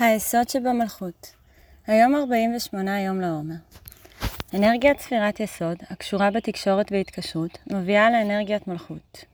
היסוד 0.00 0.48
שבמלכות 0.48 1.34
היום 1.86 2.14
48 2.14 3.00
יום 3.00 3.20
לעומר. 3.20 3.54
אנרגיית 4.54 5.00
ספירת 5.00 5.40
יסוד, 5.40 5.76
הקשורה 5.90 6.30
בתקשורת 6.30 6.92
והתקשרות, 6.92 7.58
מביאה 7.72 8.10
לאנרגיית 8.10 8.68
מלכות. 8.68 9.24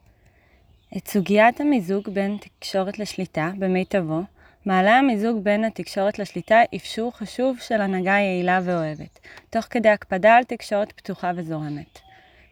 את 0.96 1.08
סוגיית 1.08 1.60
המיזוג 1.60 2.08
בין 2.08 2.36
תקשורת 2.40 2.98
לשליטה, 2.98 3.50
במיטבו, 3.58 4.20
מעלה 4.66 4.98
המיזוג 4.98 5.44
בין 5.44 5.64
התקשורת 5.64 6.18
לשליטה 6.18 6.60
אפשור 6.76 7.16
חשוב 7.16 7.58
של 7.60 7.80
הנהגה 7.80 8.10
יעילה 8.10 8.60
ואוהבת, 8.64 9.18
תוך 9.50 9.64
כדי 9.70 9.88
הקפדה 9.88 10.34
על 10.34 10.44
תקשורת 10.44 10.92
פתוחה 10.92 11.30
וזורמת. 11.36 11.98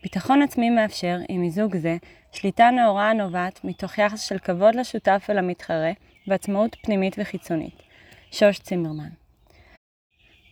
ביטחון 0.03 0.43
עצמי 0.43 0.71
מאפשר, 0.71 1.17
עם 1.29 1.41
מיזוג 1.41 1.77
זה, 1.77 1.97
שליטה 2.33 2.71
נאורה 2.71 3.11
הנובעת 3.11 3.65
מתוך 3.65 3.99
יחס 3.99 4.21
של 4.21 4.39
כבוד 4.39 4.75
לשותף 4.75 5.27
ולמתחרה, 5.29 5.93
ועצמאות 6.27 6.77
פנימית 6.83 7.17
וחיצונית. 7.19 7.92
שוש 8.33 8.59
צימרמן. 8.59 9.09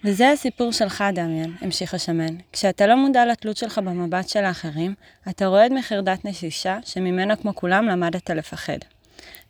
וזה 0.05 0.31
הסיפור 0.31 0.73
שלך, 0.73 1.05
דמיין, 1.15 1.57
המשיך 1.61 1.95
השמן. 1.95 2.37
כשאתה 2.53 2.87
לא 2.87 2.97
מודע 2.97 3.27
לתלות 3.27 3.57
שלך 3.57 3.79
במבט 3.79 4.29
של 4.29 4.45
האחרים, 4.45 4.95
אתה 5.29 5.47
רועד 5.47 5.73
מחרדת 5.73 6.25
נשישה, 6.25 6.79
שממנה 6.85 7.37
כמו 7.37 7.55
כולם 7.55 7.87
למדת 7.87 8.31
לפחד. 8.31 8.79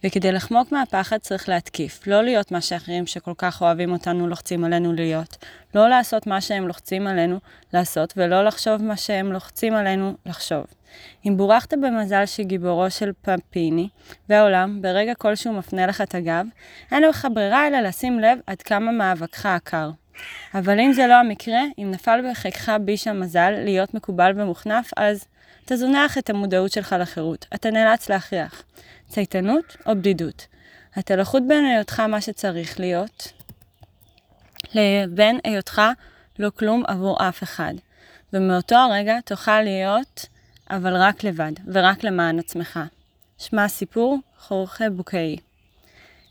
וכדי 0.05 0.33
לחמוק 0.33 0.73
מהפחד 0.73 1.19
צריך 1.19 1.49
להתקיף, 1.49 2.07
לא 2.07 2.23
להיות 2.23 2.53
מה 2.53 2.61
שאחרים 2.61 3.07
שכל 3.07 3.33
כך 3.39 3.63
אוהבים 3.63 3.93
אותנו 3.93 4.29
לוחצים 4.29 4.65
עלינו 4.65 4.93
להיות, 4.93 5.37
לא 5.75 5.89
לעשות 5.89 6.27
מה 6.27 6.41
שהם 6.41 6.69
לוחצים 6.69 7.07
עלינו 7.07 7.39
לעשות, 7.73 8.15
ולא 8.17 8.45
לחשוב 8.45 8.83
מה 8.83 8.97
שהם 8.97 9.33
לוחצים 9.33 9.75
עלינו 9.75 10.15
לחשוב. 10.27 10.65
אם 11.27 11.37
בורכת 11.37 11.75
במזל 11.75 12.27
שגיבורו 12.27 12.91
של 12.91 13.13
פפיני 13.23 13.89
והעולם 14.29 14.83
ברגע 14.83 15.15
כלשהו 15.15 15.53
מפנה 15.53 15.87
לך 15.87 16.01
את 16.01 16.15
הגב, 16.15 16.47
אין 16.93 17.03
לך 17.03 17.29
ברירה 17.35 17.67
אלא 17.67 17.81
לשים 17.81 18.21
לב 18.21 18.39
עד 18.47 18.63
כמה 18.63 18.93
מאבקך 18.93 19.47
עקר. 19.47 19.91
אבל 20.55 20.81
אם 20.81 20.93
זה 20.93 21.07
לא 21.07 21.15
המקרה, 21.15 21.61
אם 21.79 21.91
נפל 21.91 22.21
בחיקך 22.31 22.73
ביש 22.81 23.07
המזל 23.07 23.51
להיות 23.51 23.95
מקובל 23.95 24.33
ומוכנף, 24.37 24.91
אז 24.97 25.25
אתה 25.65 25.77
זונח 25.77 26.19
את 26.19 26.31
המודעות 26.31 26.73
שלך 26.73 26.97
לחירות. 26.99 27.47
אתה 27.55 27.71
נאלץ 27.71 28.09
להכריח. 28.09 28.63
צייתנות 29.11 29.77
או 29.87 29.97
בדידות. 29.97 30.47
אתה 30.99 31.17
לחוד 31.17 31.43
בין 31.49 31.65
היותך 31.65 32.01
מה 32.01 32.21
שצריך 32.21 32.81
להיות, 32.81 33.33
לבין 34.75 35.39
היותך 35.45 35.83
לא 36.39 36.51
כלום 36.57 36.83
עבור 36.87 37.29
אף 37.29 37.43
אחד. 37.43 37.75
ומאותו 38.33 38.77
הרגע 38.77 39.21
תוכל 39.25 39.63
להיות, 39.63 40.27
אבל 40.71 40.97
רק 40.97 41.25
לבד, 41.25 41.53
ורק 41.67 42.05
למען 42.05 42.39
עצמך. 42.39 42.81
שמע 43.39 43.69
סיפור 43.69 44.19
חורכה 44.39 44.91
בוקאי. 44.91 45.37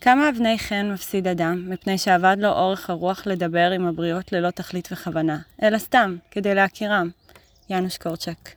כמה 0.02 0.30
אבני 0.30 0.60
חן 0.60 0.92
מפסיד 0.94 1.28
אדם, 1.28 1.70
מפני 1.70 1.98
שאבד 1.98 2.38
לו 2.40 2.50
אורך 2.50 2.90
הרוח 2.90 3.28
לדבר 3.28 3.72
עם 3.72 3.88
הבריות 3.88 4.32
ללא 4.32 4.52
תכלית 4.52 4.90
וכוונה, 4.92 5.40
אלא 5.64 5.78
סתם, 5.78 6.18
כדי 6.32 6.56
להכירם. 6.56 7.10
יאנוש 7.70 7.98
קורצ'ק. 7.98 8.50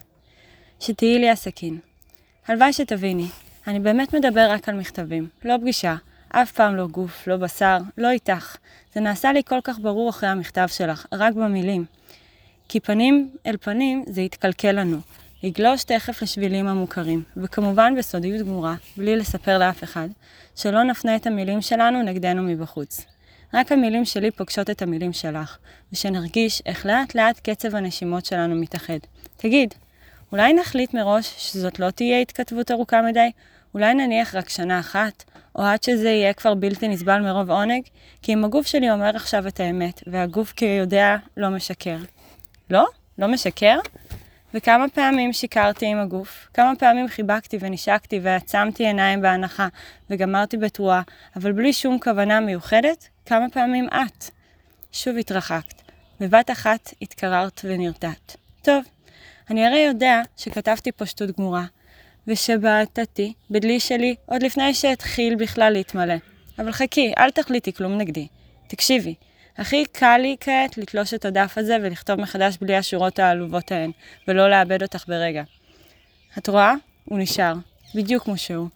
שתהיי 0.81 1.19
לי 1.19 1.31
הסכין. 1.31 1.79
הלוואי 2.49 2.73
שתביני, 2.73 3.29
אני 3.67 3.81
באמת 3.81 4.15
מדבר 4.15 4.51
רק 4.51 4.69
על 4.69 4.75
מכתבים, 4.75 5.29
לא 5.45 5.55
פגישה. 5.61 5.97
אף 6.29 6.53
פעם 6.53 6.77
לא 6.77 6.87
גוף, 6.87 7.27
לא 7.27 7.37
בשר, 7.37 7.79
לא 7.99 8.11
איתך. 8.11 8.57
זה 8.95 9.01
נעשה 9.01 9.33
לי 9.33 9.43
כל 9.45 9.59
כך 9.65 9.79
ברור 9.79 10.11
אחרי 10.11 10.29
המכתב 10.29 10.67
שלך, 10.67 11.07
רק 11.13 11.35
במילים. 11.35 11.85
כי 12.69 12.81
פנים 12.81 13.31
אל 13.47 13.57
פנים 13.57 14.05
זה 14.07 14.21
יתקלקל 14.21 14.73
לנו. 14.73 14.99
יגלוש 15.43 15.85
תכף 15.85 16.23
לשבילים 16.23 16.67
המוכרים, 16.67 17.23
וכמובן 17.37 17.95
בסודיות 17.99 18.47
גמורה, 18.47 18.75
בלי 18.97 19.17
לספר 19.17 19.59
לאף 19.59 19.85
אחד, 19.85 20.09
שלא 20.57 20.83
נפנה 20.83 21.17
את 21.17 21.27
המילים 21.27 21.61
שלנו 21.61 22.03
נגדנו 22.03 22.43
מבחוץ. 22.43 23.07
רק 23.55 23.73
המילים 23.73 24.05
שלי 24.05 24.31
פוגשות 24.31 24.71
את 24.71 24.83
המילים 24.83 25.13
שלך, 25.13 25.59
ושנרגיש 25.93 26.63
איך 26.67 26.87
לאט 26.87 27.15
לאט 27.15 27.41
קצב 27.51 27.75
הנשימות 27.75 28.27
שלנו 28.27 28.55
מתאחד. 28.55 28.99
תגיד, 29.37 29.75
אולי 30.33 30.53
נחליט 30.53 30.95
מראש 30.95 31.35
שזאת 31.39 31.79
לא 31.79 31.91
תהיה 31.91 32.21
התכתבות 32.21 32.71
ארוכה 32.71 33.03
מדי? 33.03 33.31
אולי 33.75 33.95
נניח 33.95 34.35
רק 34.35 34.49
שנה 34.49 34.81
אחת? 34.81 35.25
או 35.57 35.63
עד 35.63 35.83
שזה 35.83 36.09
יהיה 36.09 36.33
כבר 36.33 36.55
בלתי 36.55 36.89
נסבל 36.89 37.21
מרוב 37.21 37.51
עונג? 37.51 37.83
כי 38.23 38.33
אם 38.33 38.45
הגוף 38.45 38.67
שלי 38.67 38.91
אומר 38.91 39.17
עכשיו 39.17 39.49
את 39.49 39.61
האמת, 39.61 40.03
והגוף 40.07 40.53
כיודע 40.53 41.17
לא 41.37 41.49
משקר. 41.49 41.97
לא? 42.71 42.87
לא 43.19 43.29
משקר? 43.29 43.79
וכמה 44.55 44.89
פעמים 44.89 45.33
שיקרתי 45.33 45.87
עם 45.87 45.99
הגוף, 45.99 46.49
כמה 46.55 46.73
פעמים 46.79 47.09
חיבקתי 47.09 47.59
ונשקתי 47.61 48.21
ועצמתי 48.23 48.87
עיניים 48.87 49.23
בהנחה 49.23 49.69
וגמרתי 50.11 50.57
בתרועה, 50.57 51.03
אבל 51.37 51.53
בלי 51.53 51.73
שום 51.73 51.99
כוונה 51.99 52.41
מיוחדת, 52.41 53.09
כמה 53.27 53.47
פעמים 53.53 53.89
את. 53.89 54.25
שוב 54.93 55.17
התרחקת, 55.17 55.83
בבת 56.21 56.51
אחת 56.51 56.95
התקררת 57.03 57.61
ונרתעת. 57.65 58.37
טוב, 58.63 58.85
אני 59.51 59.67
הרי 59.67 59.79
יודע 59.79 60.21
שכתבתי 60.37 60.93
פה 60.93 61.07
שטות 61.07 61.39
גמורה, 61.39 61.65
ושבעטתי 62.27 63.33
בדלי 63.51 63.81
שלי 63.81 64.15
עוד 64.27 64.43
לפני 64.43 64.75
שהתחיל 64.75 65.35
בכלל 65.35 65.73
להתמלא. 65.73 66.15
אבל 66.59 66.73
חכי, 66.73 67.13
אל 67.19 67.31
תחליטי 67.31 67.73
כלום 67.73 67.99
נגדי. 67.99 68.27
תקשיבי, 68.67 69.15
הכי 69.59 69.85
קל 69.93 70.19
לי 70.19 70.37
כעת 70.41 70.79
לתלוש 70.79 71.15
את 71.15 71.25
הדף 71.25 71.59
הזה 71.59 71.77
ולכתוב 71.83 72.21
מחדש 72.21 72.57
בלי 72.61 72.77
השורות 72.77 73.19
העלובות 73.19 73.73
ההן, 73.73 73.91
ולא 74.29 74.51
לאבד 74.51 74.83
אותך 74.83 75.05
ברגע. 75.09 75.43
את 76.39 76.49
רואה? 76.49 76.75
הוא 77.05 77.19
נשאר, 77.19 77.55
בדיוק 77.95 78.25
כמו 78.25 78.37
שהוא. 78.37 78.69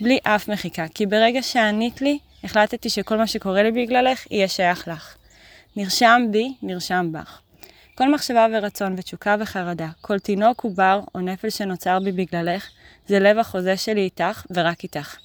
בלי 0.00 0.18
אף 0.22 0.48
מחיקה, 0.48 0.88
כי 0.94 1.06
ברגע 1.06 1.42
שענית 1.42 2.00
לי, 2.00 2.18
החלטתי 2.44 2.90
שכל 2.90 3.16
מה 3.16 3.26
שקורה 3.26 3.62
לי 3.62 3.70
בגללך 3.70 4.26
יהיה 4.30 4.48
שייך 4.48 4.88
לך. 4.88 5.16
נרשם 5.76 6.22
בי, 6.30 6.54
נרשם 6.62 7.08
בך. 7.12 7.40
כל 7.98 8.14
מחשבה 8.14 8.46
ורצון 8.52 8.94
ותשוקה 8.98 9.36
וחרדה, 9.40 9.88
כל 10.00 10.18
תינוק 10.18 10.64
ובר 10.64 11.00
או 11.14 11.20
נפל 11.20 11.50
שנוצר 11.50 11.98
בי 12.00 12.12
בגללך, 12.12 12.70
זה 13.08 13.18
לב 13.18 13.38
החוזה 13.38 13.76
שלי 13.76 14.00
איתך 14.00 14.46
ורק 14.50 14.82
איתך. 14.82 15.16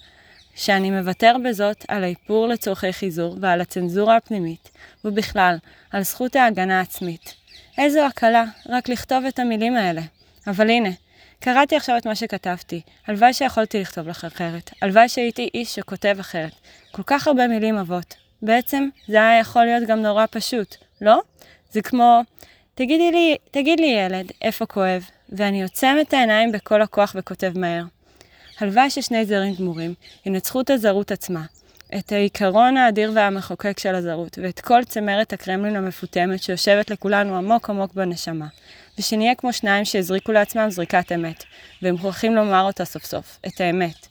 שאני 0.55 0.91
מוותר 0.91 1.35
בזאת 1.45 1.85
על 1.87 2.03
האיפור 2.03 2.47
לצורכי 2.47 2.93
חיזור 2.93 3.37
ועל 3.41 3.61
הצנזורה 3.61 4.15
הפנימית, 4.15 4.69
ובכלל, 5.05 5.57
על 5.91 6.03
זכות 6.03 6.35
ההגנה 6.35 6.79
העצמית. 6.79 7.33
איזו 7.77 8.05
הקלה, 8.05 8.43
רק 8.69 8.89
לכתוב 8.89 9.25
את 9.25 9.39
המילים 9.39 9.75
האלה. 9.75 10.01
אבל 10.47 10.69
הנה, 10.69 10.89
קראתי 11.39 11.75
עכשיו 11.75 11.97
את 11.97 12.07
מה 12.07 12.15
שכתבתי. 12.15 12.81
הלוואי 13.07 13.33
שיכולתי 13.33 13.81
לכתוב 13.81 14.07
לך 14.07 14.25
אחרת. 14.25 14.71
הלוואי 14.81 15.09
שהייתי 15.09 15.49
איש 15.53 15.75
שכותב 15.75 16.15
אחרת. 16.19 16.53
כל 16.91 17.03
כך 17.05 17.27
הרבה 17.27 17.47
מילים 17.47 17.77
אבות. 17.77 18.15
בעצם, 18.41 18.89
זה 19.07 19.17
היה 19.17 19.39
יכול 19.39 19.65
להיות 19.65 19.87
גם 19.87 20.01
נורא 20.01 20.25
פשוט, 20.31 20.75
לא? 21.01 21.21
זה 21.71 21.81
כמו, 21.81 22.21
תגידי 22.75 23.11
לי, 23.11 23.35
תגיד 23.51 23.79
לי 23.79 23.87
ילד, 23.87 24.31
איפה 24.41 24.65
כואב? 24.65 25.05
ואני 25.29 25.63
עוצם 25.63 25.97
את 26.01 26.13
העיניים 26.13 26.51
בכל 26.51 26.81
הכוח 26.81 27.15
וכותב 27.19 27.59
מהר. 27.59 27.83
הלוואי 28.59 28.89
ששני 28.89 29.25
זרים 29.25 29.53
גמורים 29.55 29.93
ינצחו 30.25 30.61
את 30.61 30.69
הזרות 30.69 31.11
עצמה, 31.11 31.45
את 31.97 32.11
העיקרון 32.11 32.77
האדיר 32.77 33.11
והמחוקק 33.15 33.79
של 33.79 33.95
הזרות, 33.95 34.37
ואת 34.41 34.59
כל 34.59 34.83
צמרת 34.83 35.33
הקרמלין 35.33 35.75
המפותמת 35.75 36.43
שיושבת 36.43 36.89
לכולנו 36.89 37.37
עמוק 37.37 37.69
עמוק 37.69 37.93
בנשמה, 37.93 38.47
ושנהיה 38.99 39.35
כמו 39.35 39.53
שניים 39.53 39.85
שהזריקו 39.85 40.31
לעצמם 40.31 40.69
זריקת 40.69 41.11
אמת, 41.11 41.43
והם 41.81 41.95
מוכרחים 41.95 42.35
לומר 42.35 42.61
אותה 42.61 42.85
סוף 42.85 43.05
סוף, 43.05 43.39
את 43.47 43.61
האמת. 43.61 44.07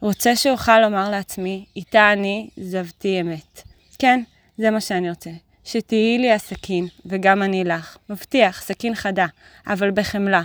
רוצה 0.00 0.36
שאוכל 0.36 0.80
לומר 0.80 1.10
לעצמי, 1.10 1.64
איתה 1.76 2.12
אני 2.12 2.48
זבתי 2.56 3.20
אמת. 3.20 3.62
כן, 3.98 4.22
זה 4.58 4.70
מה 4.70 4.80
שאני 4.80 5.10
רוצה. 5.10 5.30
שתהיי 5.64 6.18
לי 6.18 6.32
הסכין, 6.32 6.86
וגם 7.06 7.42
אני 7.42 7.64
לך. 7.64 7.96
מבטיח, 8.10 8.62
סכין 8.62 8.94
חדה, 8.94 9.26
אבל 9.66 9.90
בחמלה. 9.90 10.42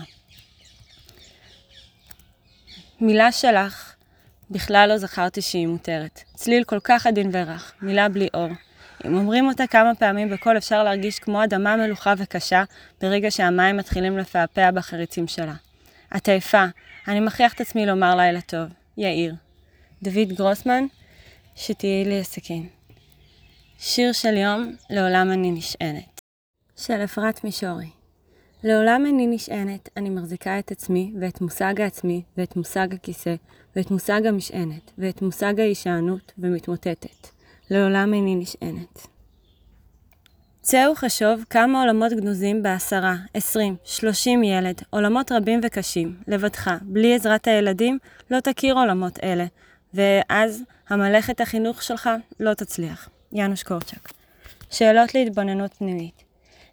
מילה 3.01 3.31
שלך, 3.31 3.95
בכלל 4.51 4.89
לא 4.89 4.97
זכרתי 4.97 5.41
שהיא 5.41 5.67
מותרת. 5.67 6.22
צליל 6.33 6.63
כל 6.63 6.79
כך 6.83 7.07
עדין 7.07 7.29
ורך, 7.33 7.73
מילה 7.81 8.09
בלי 8.09 8.28
אור. 8.34 8.49
אם 9.05 9.17
אומרים 9.17 9.47
אותה 9.47 9.67
כמה 9.67 9.96
פעמים 9.96 10.29
בקול 10.29 10.58
אפשר 10.58 10.84
להרגיש 10.84 11.19
כמו 11.19 11.43
אדמה 11.43 11.75
מלוכה 11.75 12.14
וקשה 12.17 12.64
ברגע 13.02 13.31
שהמים 13.31 13.78
מתחילים 13.78 14.17
לפעפע 14.17 14.72
בחריצים 14.72 15.28
שלה. 15.28 15.53
את 16.16 16.29
עייפה, 16.29 16.66
אני 17.08 17.19
מכריח 17.19 17.53
את 17.53 17.61
עצמי 17.61 17.85
לומר 17.85 18.16
לילה 18.16 18.41
טוב. 18.41 18.67
יאיר. 18.97 19.35
דוד 20.03 20.34
גרוסמן, 20.34 20.85
שתהיי 21.55 22.05
לי 22.05 22.19
הסכין. 22.19 22.77
שיר 23.79 24.12
של 24.12 24.38
יום, 24.38 24.76
לעולם 24.90 25.32
אני 25.32 25.52
נשענת. 25.52 26.22
של 26.78 27.03
אפרת 27.03 27.44
מישורי. 27.44 27.90
לעולם 28.64 29.06
איני 29.06 29.28
נשענת, 29.28 29.90
אני 29.97 30.09
מחזיקה 30.09 30.59
את 30.59 30.72
עצמי, 30.72 31.14
ואת 31.20 31.41
מושג 31.41 31.82
העצמי, 31.82 32.24
ואת 32.38 32.56
מושג 32.56 32.94
הכיסא, 32.94 33.35
ואת 33.76 33.91
מושג 33.91 34.26
המשענת, 34.26 34.91
ואת 34.97 35.22
מושג 35.22 35.59
ההישענות, 35.59 36.32
ומתמוטטת. 36.38 37.28
לעולם 37.70 38.14
איני 38.14 38.35
נשענת. 38.35 39.08
צא 40.62 40.88
וחשוב 40.91 41.46
כמה 41.50 41.82
עולמות 41.82 42.12
גנוזים 42.14 42.64
בעשרה, 42.64 43.16
עשרים, 43.34 43.76
שלושים 43.84 44.44
ילד, 44.44 44.82
עולמות 44.90 45.32
רבים 45.32 45.59
וקשים, 45.64 46.16
לבדך, 46.28 46.72
בלי 46.82 47.16
עזרת 47.16 47.47
הילדים, 47.47 48.00
לא 48.32 48.40
תכיר 48.40 48.76
עולמות 48.76 49.20
אלה, 49.24 49.46
ואז 49.94 50.64
המלאכת 50.90 51.41
החינוך 51.41 51.84
שלך 51.84 52.09
לא 52.40 52.53
תצליח. 52.53 53.09
יאנוש 53.37 53.63
קורצ'אק. 53.63 54.13
שאלות 54.72 55.16
להתבוננות 55.16 55.73
פנימית 55.73 56.23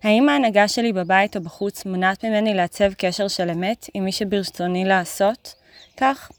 האם 0.03 0.29
ההנהגה 0.29 0.69
שלי 0.69 0.93
בבית 0.93 1.37
או 1.37 1.43
בחוץ 1.43 1.87
מונעת 1.87 2.25
ממני 2.25 2.55
לעצב 2.55 2.93
קשר 2.93 3.29
של 3.29 3.51
אמת 3.51 3.87
עם 3.95 4.05
מי 4.05 4.13
שברצוני 4.13 4.85
לעשות 4.85 5.55
כך? 5.97 6.31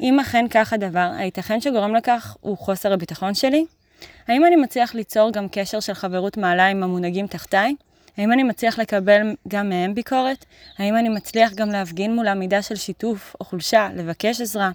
אם 0.00 0.20
אכן 0.20 0.46
כך 0.50 0.72
הדבר, 0.72 1.10
הייתכן 1.16 1.60
שגורם 1.60 1.94
לכך 1.94 2.36
הוא 2.40 2.58
חוסר 2.58 2.92
הביטחון 2.92 3.34
שלי? 3.34 3.64
האם 4.28 4.46
אני 4.46 4.56
מצליח 4.56 4.94
ליצור 4.94 5.32
גם 5.32 5.46
קשר 5.52 5.80
של 5.80 5.94
חברות 5.94 6.36
מעלה 6.36 6.66
עם 6.66 6.82
המונהגים 6.82 7.26
תחתיי? 7.26 7.74
האם 8.18 8.32
אני 8.32 8.42
מצליח 8.42 8.78
לקבל 8.78 9.20
גם 9.48 9.68
מהם 9.68 9.94
ביקורת? 9.94 10.44
האם 10.78 10.96
אני 10.96 11.08
מצליח 11.08 11.52
גם 11.52 11.68
להפגין 11.70 12.16
מול 12.16 12.28
המידה 12.28 12.62
של 12.62 12.74
שיתוף 12.74 13.36
או 13.40 13.44
חולשה, 13.44 13.88
לבקש 13.96 14.40
עזרה? 14.40 14.70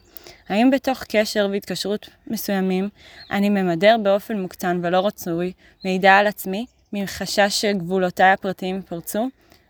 האם 0.49 0.71
בתוך 0.71 1.03
קשר 1.03 1.47
והתקשרות 1.51 2.09
מסוימים 2.27 2.89
אני 3.31 3.49
ממדר 3.49 3.95
באופן 4.03 4.39
מוקצן 4.39 4.79
ולא 4.83 5.07
רצוי 5.07 5.53
מידע 5.85 6.13
על 6.13 6.27
עצמי, 6.27 6.65
מחשש 6.93 7.61
שגבולותיי 7.61 8.31
הפרטיים 8.31 8.79
יפרצו? 8.79 9.29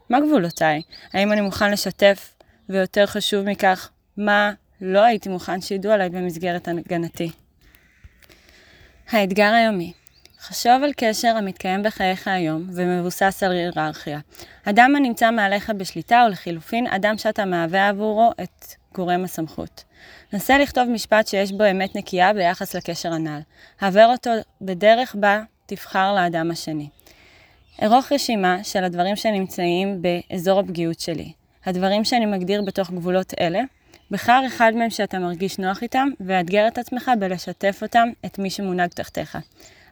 מה 0.09 0.19
גבולותיי? 0.19 0.81
האם 1.13 1.31
אני 1.31 1.41
מוכן 1.41 1.71
לשתף, 1.71 2.33
ויותר 2.69 3.05
חשוב 3.05 3.45
מכך, 3.45 3.89
מה 4.17 4.51
לא 4.81 4.99
הייתי 4.99 5.29
מוכן 5.29 5.61
שידעו 5.61 5.91
עליי 5.91 6.09
במסגרת 6.09 6.67
הגנתי? 6.67 7.31
האתגר 9.09 9.53
היומי 9.53 9.93
חשוב 10.47 10.83
על 10.83 10.91
קשר 10.97 11.27
המתקיים 11.27 11.83
בחייך 11.83 12.27
היום 12.27 12.67
ומבוסס 12.73 13.43
על 13.43 13.51
היררכיה. 13.51 14.19
אדם 14.63 14.95
הנמצא 14.95 15.31
מעליך 15.31 15.69
בשליטה 15.77 16.23
או 16.23 16.29
לחילופין 16.29 16.87
אדם 16.87 17.17
שאתה 17.17 17.45
מהווה 17.45 17.89
עבורו 17.89 18.31
את 18.43 18.65
גורם 18.95 19.23
הסמכות. 19.23 19.83
נסה 20.33 20.57
לכתוב 20.57 20.89
משפט 20.89 21.27
שיש 21.27 21.51
בו 21.51 21.63
אמת 21.71 21.95
נקייה 21.95 22.33
ביחס 22.33 22.75
לקשר 22.75 23.13
הנ"ל. 23.13 23.39
העבר 23.81 24.05
אותו 24.11 24.29
בדרך 24.61 25.15
בה 25.19 25.41
תבחר 25.65 26.15
לאדם 26.15 26.51
השני. 26.51 26.89
ארוך 27.83 28.11
רשימה 28.11 28.63
של 28.63 28.83
הדברים 28.83 29.15
שנמצאים 29.15 30.01
באזור 30.01 30.59
הפגיעות 30.59 30.99
שלי. 30.99 31.31
הדברים 31.65 32.03
שאני 32.03 32.25
מגדיר 32.25 32.61
בתוך 32.61 32.91
גבולות 32.91 33.33
אלה, 33.39 33.61
בחר 34.11 34.41
אחד 34.47 34.71
מהם 34.75 34.89
שאתה 34.89 35.19
מרגיש 35.19 35.59
נוח 35.59 35.83
איתם, 35.83 36.09
ואתגר 36.19 36.67
את 36.67 36.77
עצמך 36.77 37.11
בלשתף 37.19 37.79
אותם 37.81 38.09
את 38.25 38.39
מי 38.39 38.49
שמונהג 38.49 38.89
תחתיך. 38.89 39.37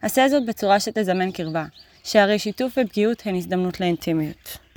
עשה 0.05 0.29
זאת 0.29 0.45
בצורה 0.45 0.79
שתזמן 0.79 1.31
קרבה, 1.31 1.65
שהרי 2.03 2.39
שיתוף 2.39 2.77
ופגיעות 2.77 3.21
הן 3.25 3.35
הזדמנות 3.35 3.79
לאינטימיות. 3.79 4.57